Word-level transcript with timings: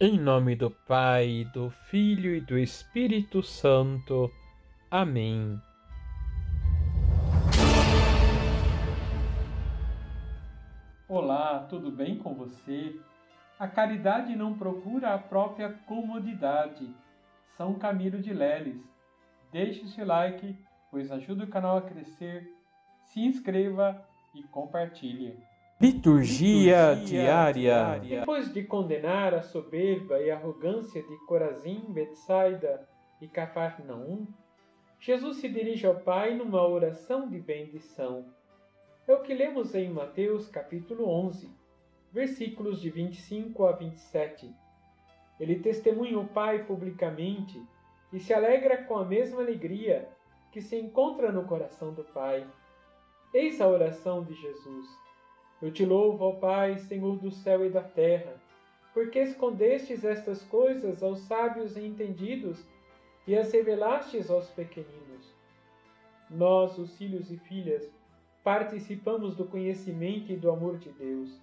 Em 0.00 0.16
nome 0.16 0.54
do 0.54 0.70
Pai, 0.70 1.44
do 1.52 1.70
Filho 1.70 2.32
e 2.32 2.40
do 2.40 2.56
Espírito 2.56 3.42
Santo. 3.42 4.30
Amém. 4.88 5.60
Olá, 11.08 11.66
tudo 11.68 11.90
bem 11.90 12.16
com 12.16 12.32
você? 12.32 12.94
A 13.58 13.66
caridade 13.66 14.36
não 14.36 14.56
procura 14.56 15.14
a 15.14 15.18
própria 15.18 15.72
comodidade. 15.88 16.88
São 17.56 17.74
Camilo 17.74 18.20
de 18.20 18.32
Leles. 18.32 18.80
Deixe 19.50 19.84
seu 19.88 20.06
like, 20.06 20.56
pois 20.92 21.10
ajuda 21.10 21.42
o 21.42 21.50
canal 21.50 21.76
a 21.76 21.82
crescer. 21.82 22.48
Se 23.02 23.18
inscreva 23.18 24.00
e 24.32 24.44
compartilhe. 24.44 25.36
Liturgia, 25.80 26.94
Liturgia 26.94 27.06
diária. 27.06 27.52
diária. 27.52 28.20
Depois 28.20 28.52
de 28.52 28.64
condenar 28.64 29.32
a 29.32 29.42
soberba 29.42 30.20
e 30.20 30.28
arrogância 30.28 31.00
de 31.00 31.16
Corazim, 31.24 31.84
Betsaida 31.90 32.88
e 33.20 33.28
Cafarnaum, 33.28 34.26
Jesus 34.98 35.36
se 35.36 35.48
dirige 35.48 35.86
ao 35.86 36.00
Pai 36.00 36.34
numa 36.34 36.66
oração 36.66 37.28
de 37.28 37.38
bendição. 37.38 38.26
É 39.06 39.14
o 39.14 39.22
que 39.22 39.32
lemos 39.32 39.72
em 39.76 39.88
Mateus 39.88 40.48
capítulo 40.48 41.08
11, 41.08 41.48
versículos 42.12 42.80
de 42.80 42.90
25 42.90 43.64
a 43.64 43.70
27. 43.70 44.52
Ele 45.38 45.60
testemunha 45.60 46.18
o 46.18 46.26
Pai 46.26 46.64
publicamente 46.64 47.62
e 48.12 48.18
se 48.18 48.34
alegra 48.34 48.82
com 48.82 48.96
a 48.98 49.04
mesma 49.04 49.42
alegria 49.42 50.08
que 50.50 50.60
se 50.60 50.76
encontra 50.76 51.30
no 51.30 51.44
coração 51.44 51.94
do 51.94 52.02
Pai. 52.02 52.44
Eis 53.32 53.60
a 53.60 53.68
oração 53.68 54.24
de 54.24 54.34
Jesus. 54.34 55.07
Eu 55.60 55.72
te 55.72 55.84
louvo, 55.84 56.24
ó 56.24 56.32
Pai, 56.32 56.78
Senhor 56.78 57.16
do 57.18 57.30
céu 57.30 57.66
e 57.66 57.70
da 57.70 57.82
terra, 57.82 58.34
porque 58.94 59.18
escondestes 59.18 60.04
estas 60.04 60.42
coisas 60.44 61.02
aos 61.02 61.20
sábios 61.20 61.76
e 61.76 61.84
entendidos 61.84 62.64
e 63.26 63.36
as 63.36 63.52
revelastes 63.52 64.30
aos 64.30 64.48
pequeninos. 64.50 65.34
Nós, 66.30 66.78
os 66.78 66.96
filhos 66.96 67.30
e 67.30 67.36
filhas, 67.36 67.90
participamos 68.44 69.34
do 69.34 69.44
conhecimento 69.44 70.32
e 70.32 70.36
do 70.36 70.50
amor 70.50 70.78
de 70.78 70.90
Deus. 70.90 71.40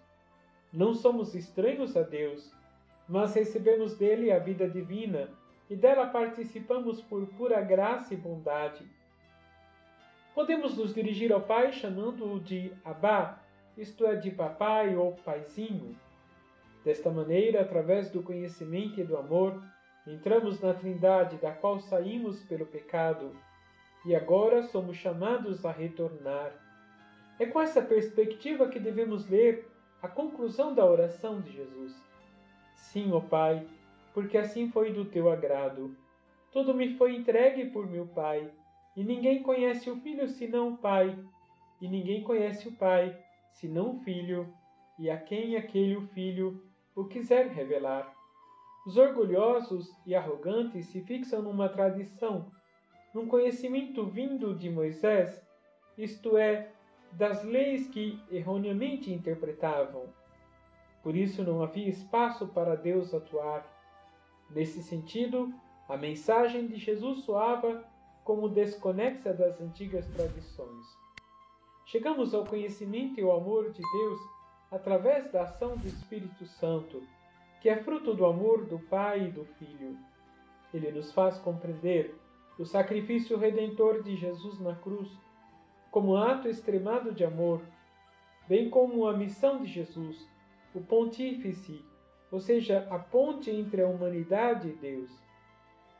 Não 0.71 0.93
somos 0.93 1.35
estranhos 1.35 1.95
a 1.95 2.01
Deus, 2.01 2.51
mas 3.07 3.35
recebemos 3.35 3.95
dele 3.95 4.31
a 4.31 4.39
vida 4.39 4.67
divina 4.67 5.29
e 5.69 5.75
dela 5.75 6.07
participamos 6.07 7.01
por 7.01 7.27
pura 7.27 7.61
graça 7.61 8.13
e 8.13 8.17
bondade. 8.17 8.85
Podemos 10.33 10.77
nos 10.77 10.93
dirigir 10.93 11.31
ao 11.31 11.41
Pai 11.41 11.71
chamando-o 11.71 12.39
de 12.39 12.71
Abá, 12.83 13.44
isto 13.77 14.05
é, 14.05 14.15
de 14.15 14.31
papai 14.31 14.95
ou 14.95 15.13
paizinho. 15.13 15.95
Desta 16.83 17.09
maneira, 17.09 17.61
através 17.61 18.09
do 18.09 18.21
conhecimento 18.21 18.99
e 18.99 19.03
do 19.03 19.17
amor, 19.17 19.61
entramos 20.05 20.61
na 20.61 20.73
Trindade 20.73 21.37
da 21.37 21.51
qual 21.51 21.79
saímos 21.79 22.43
pelo 22.43 22.65
pecado 22.65 23.35
e 24.05 24.15
agora 24.15 24.61
somos 24.61 24.97
chamados 24.97 25.65
a 25.65 25.71
retornar. 25.71 26.53
É 27.39 27.45
com 27.45 27.59
essa 27.59 27.81
perspectiva 27.81 28.69
que 28.69 28.79
devemos 28.79 29.27
ler 29.27 29.67
a 30.01 30.07
conclusão 30.07 30.73
da 30.75 30.85
oração 30.85 31.41
de 31.41 31.51
Jesus. 31.51 31.99
Sim, 32.75 33.11
ó 33.11 33.19
Pai, 33.19 33.67
porque 34.13 34.37
assim 34.37 34.69
foi 34.69 34.93
do 34.93 35.05
teu 35.05 35.29
agrado. 35.29 35.97
Tudo 36.51 36.73
me 36.73 36.95
foi 36.95 37.15
entregue 37.15 37.65
por 37.65 37.89
meu 37.89 38.05
Pai, 38.05 38.49
e 38.95 39.03
ninguém 39.03 39.41
conhece 39.41 39.89
o 39.89 39.97
Filho 39.97 40.27
senão 40.27 40.73
o 40.73 40.77
Pai, 40.77 41.17
e 41.81 41.87
ninguém 41.87 42.23
conhece 42.23 42.67
o 42.69 42.71
Pai 42.71 43.24
senão 43.55 43.95
o 43.95 43.99
Filho, 43.99 44.53
e 44.99 45.09
a 45.09 45.17
quem 45.17 45.55
aquele 45.55 45.95
o 45.95 46.07
Filho 46.07 46.61
o 46.95 47.05
quiser 47.05 47.47
revelar. 47.47 48.13
Os 48.85 48.97
orgulhosos 48.97 49.89
e 50.05 50.13
arrogantes 50.13 50.87
se 50.87 51.01
fixam 51.01 51.41
numa 51.41 51.67
tradição, 51.67 52.51
num 53.13 53.27
conhecimento 53.27 54.05
vindo 54.05 54.53
de 54.55 54.69
Moisés, 54.69 55.41
isto 55.97 56.37
é, 56.37 56.71
das 57.13 57.43
leis 57.43 57.87
que 57.87 58.21
erroneamente 58.29 59.11
interpretavam. 59.11 60.13
Por 61.01 61.15
isso 61.15 61.43
não 61.43 61.63
havia 61.63 61.87
espaço 61.87 62.47
para 62.47 62.75
Deus 62.75 63.13
atuar. 63.13 63.65
Nesse 64.49 64.83
sentido, 64.83 65.53
a 65.87 65.95
mensagem 65.95 66.67
de 66.67 66.75
Jesus 66.75 67.23
soava 67.23 67.85
como 68.23 68.49
desconexa 68.49 69.33
das 69.33 69.61
antigas 69.61 70.07
tradições. 70.09 71.04
Chegamos 71.85 72.33
ao 72.33 72.43
conhecimento 72.43 73.19
e 73.19 73.23
ao 73.23 73.37
amor 73.37 73.71
de 73.71 73.81
Deus 73.81 74.19
através 74.71 75.31
da 75.31 75.43
ação 75.43 75.77
do 75.77 75.87
Espírito 75.87 76.43
Santo, 76.45 77.03
que 77.61 77.69
é 77.69 77.77
fruto 77.77 78.15
do 78.15 78.25
amor 78.25 78.65
do 78.65 78.79
Pai 78.79 79.27
e 79.27 79.31
do 79.31 79.45
Filho. 79.45 79.95
Ele 80.73 80.91
nos 80.91 81.11
faz 81.11 81.37
compreender 81.37 82.15
o 82.57 82.65
sacrifício 82.65 83.37
redentor 83.37 84.01
de 84.01 84.15
Jesus 84.15 84.59
na 84.59 84.75
cruz 84.75 85.09
como 85.91 86.17
ato 86.17 86.49
extremado 86.49 87.13
de 87.13 87.23
amor, 87.23 87.61
bem 88.47 88.67
como 88.67 89.07
a 89.07 89.15
missão 89.15 89.61
de 89.61 89.67
Jesus, 89.67 90.27
o 90.73 90.81
Pontífice, 90.81 91.85
ou 92.31 92.39
seja, 92.39 92.87
a 92.89 92.97
ponte 92.97 93.51
entre 93.51 93.83
a 93.83 93.87
humanidade 93.87 94.69
e 94.69 94.73
Deus. 94.73 95.11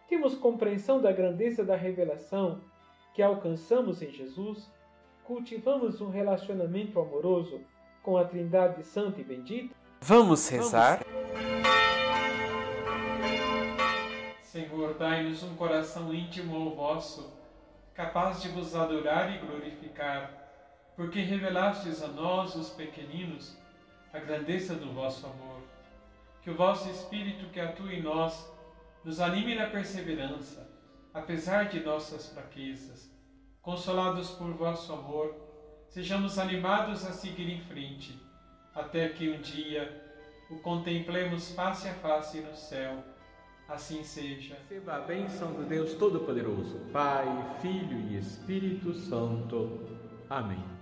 Temos 0.10 0.36
compreensão 0.36 1.00
da 1.00 1.12
grandeza 1.12 1.64
da 1.64 1.76
revelação 1.76 2.60
que 3.14 3.22
alcançamos 3.22 4.02
em 4.02 4.10
Jesus 4.10 4.70
cultivamos 5.26 6.02
um 6.02 6.10
relacionamento 6.10 7.00
amoroso 7.00 7.62
com 8.04 8.16
a 8.18 8.24
Trindade 8.24 8.84
Santa 8.84 9.20
e 9.20 9.24
Bendita? 9.24 9.76
Vamos 10.00 10.48
rezar? 10.48 11.00
Senhor, 14.44 14.94
dai-nos 14.94 15.42
um 15.42 15.56
coração 15.56 16.14
íntimo 16.14 16.56
ao 16.56 16.76
vosso, 16.76 17.34
capaz 17.94 18.42
de 18.42 18.50
vos 18.50 18.76
adorar 18.76 19.34
e 19.34 19.40
glorificar, 19.40 20.32
porque 20.96 21.20
revelastes 21.22 22.04
a 22.04 22.08
nós, 22.08 22.56
os 22.56 22.70
pequeninos, 22.70 23.58
a 24.14 24.20
grandeza 24.20 24.76
do 24.76 24.94
vosso 24.94 25.26
amor. 25.26 25.62
Que 26.42 26.52
o 26.52 26.56
vosso 26.56 26.88
Espírito 26.90 27.50
que 27.50 27.60
atua 27.60 27.92
em 27.92 28.04
nós 28.04 28.48
nos 29.04 29.20
anime 29.20 29.56
na 29.56 29.66
perseverança, 29.66 30.70
apesar 31.12 31.68
de 31.68 31.80
nossas 31.80 32.30
fraquezas 32.30 33.15
consolados 33.66 34.30
por 34.30 34.54
vosso 34.54 34.94
amor, 34.94 35.34
sejamos 35.90 36.38
animados 36.38 37.04
a 37.04 37.12
seguir 37.12 37.50
em 37.50 37.62
frente, 37.62 38.16
até 38.76 39.10
que 39.10 39.28
um 39.28 39.42
dia 39.42 40.04
o 40.52 40.60
contemplemos 40.60 41.52
face 41.52 41.88
a 41.88 41.94
face 41.96 42.42
no 42.42 42.56
céu. 42.56 43.04
Assim 43.68 44.04
seja. 44.04 44.56
Receba 44.70 44.98
a 44.98 45.00
bênção 45.00 45.52
do 45.52 45.64
Deus 45.64 45.96
Todo-Poderoso, 45.96 46.78
Pai, 46.94 47.26
Filho 47.64 48.00
e 48.12 48.20
Espírito 48.20 48.94
Santo. 48.94 49.80
Amém. 50.30 50.75